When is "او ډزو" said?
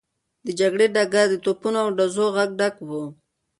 1.83-2.25